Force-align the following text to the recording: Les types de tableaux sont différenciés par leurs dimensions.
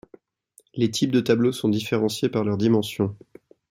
Les 0.73 0.89
types 0.89 1.11
de 1.11 1.19
tableaux 1.19 1.51
sont 1.51 1.69
différenciés 1.69 2.27
par 2.27 2.43
leurs 2.43 2.57
dimensions. 2.57 3.15